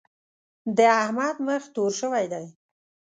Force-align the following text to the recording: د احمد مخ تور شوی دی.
د 0.77 0.79
احمد 1.03 1.35
مخ 1.45 1.63
تور 1.75 1.91
شوی 1.99 2.25
دی. 2.33 2.45